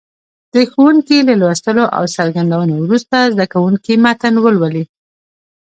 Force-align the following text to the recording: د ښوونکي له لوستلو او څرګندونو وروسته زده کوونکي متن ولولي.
د 0.53 0.55
ښوونکي 0.71 1.17
له 1.27 1.33
لوستلو 1.41 1.85
او 1.97 2.03
څرګندونو 2.15 2.73
وروسته 2.85 3.17
زده 3.33 3.45
کوونکي 3.53 3.93
متن 4.03 4.35
ولولي. 4.39 4.83